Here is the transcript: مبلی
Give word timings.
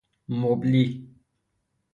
مبلی 0.27 1.07